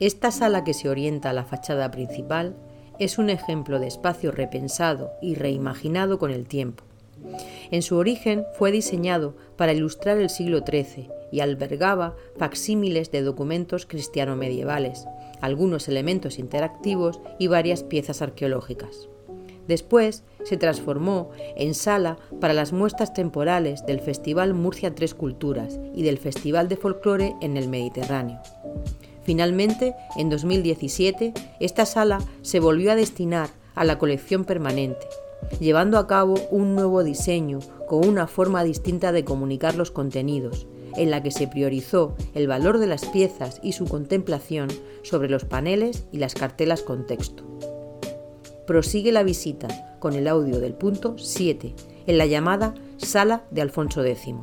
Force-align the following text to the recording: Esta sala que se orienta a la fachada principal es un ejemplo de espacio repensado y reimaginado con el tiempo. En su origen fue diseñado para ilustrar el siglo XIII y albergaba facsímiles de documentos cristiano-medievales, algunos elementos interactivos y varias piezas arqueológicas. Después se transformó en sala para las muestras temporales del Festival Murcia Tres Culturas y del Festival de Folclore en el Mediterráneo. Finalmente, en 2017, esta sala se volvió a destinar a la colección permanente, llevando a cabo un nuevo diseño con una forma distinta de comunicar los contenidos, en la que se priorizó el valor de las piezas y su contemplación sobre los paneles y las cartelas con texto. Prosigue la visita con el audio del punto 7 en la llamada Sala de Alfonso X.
Esta 0.00 0.30
sala 0.30 0.62
que 0.62 0.74
se 0.74 0.88
orienta 0.88 1.30
a 1.30 1.32
la 1.32 1.44
fachada 1.44 1.90
principal 1.90 2.54
es 3.00 3.18
un 3.18 3.30
ejemplo 3.30 3.80
de 3.80 3.88
espacio 3.88 4.30
repensado 4.30 5.10
y 5.20 5.34
reimaginado 5.34 6.20
con 6.20 6.30
el 6.30 6.46
tiempo. 6.46 6.84
En 7.72 7.82
su 7.82 7.96
origen 7.96 8.44
fue 8.54 8.70
diseñado 8.70 9.34
para 9.56 9.72
ilustrar 9.72 10.18
el 10.18 10.30
siglo 10.30 10.60
XIII 10.64 11.10
y 11.32 11.40
albergaba 11.40 12.14
facsímiles 12.36 13.10
de 13.10 13.22
documentos 13.22 13.86
cristiano-medievales, 13.86 15.06
algunos 15.40 15.88
elementos 15.88 16.38
interactivos 16.38 17.20
y 17.40 17.48
varias 17.48 17.82
piezas 17.82 18.22
arqueológicas. 18.22 19.08
Después 19.66 20.22
se 20.44 20.56
transformó 20.56 21.30
en 21.56 21.74
sala 21.74 22.18
para 22.40 22.54
las 22.54 22.72
muestras 22.72 23.12
temporales 23.12 23.84
del 23.84 24.00
Festival 24.00 24.54
Murcia 24.54 24.94
Tres 24.94 25.14
Culturas 25.14 25.78
y 25.92 26.04
del 26.04 26.18
Festival 26.18 26.68
de 26.68 26.76
Folclore 26.76 27.34
en 27.42 27.56
el 27.56 27.68
Mediterráneo. 27.68 28.40
Finalmente, 29.28 29.94
en 30.16 30.30
2017, 30.30 31.34
esta 31.60 31.84
sala 31.84 32.18
se 32.40 32.60
volvió 32.60 32.92
a 32.92 32.96
destinar 32.96 33.50
a 33.74 33.84
la 33.84 33.98
colección 33.98 34.46
permanente, 34.46 35.06
llevando 35.60 35.98
a 35.98 36.06
cabo 36.06 36.36
un 36.50 36.74
nuevo 36.74 37.04
diseño 37.04 37.58
con 37.86 38.08
una 38.08 38.26
forma 38.26 38.64
distinta 38.64 39.12
de 39.12 39.26
comunicar 39.26 39.74
los 39.74 39.90
contenidos, 39.90 40.66
en 40.96 41.10
la 41.10 41.22
que 41.22 41.30
se 41.30 41.46
priorizó 41.46 42.16
el 42.32 42.46
valor 42.46 42.78
de 42.78 42.86
las 42.86 43.04
piezas 43.04 43.60
y 43.62 43.72
su 43.72 43.84
contemplación 43.84 44.70
sobre 45.02 45.28
los 45.28 45.44
paneles 45.44 46.06
y 46.10 46.16
las 46.16 46.32
cartelas 46.32 46.80
con 46.80 47.06
texto. 47.06 47.44
Prosigue 48.66 49.12
la 49.12 49.24
visita 49.24 49.98
con 49.98 50.14
el 50.14 50.26
audio 50.26 50.58
del 50.58 50.72
punto 50.72 51.18
7 51.18 51.74
en 52.06 52.16
la 52.16 52.24
llamada 52.24 52.72
Sala 52.96 53.44
de 53.50 53.60
Alfonso 53.60 54.02
X. 54.02 54.36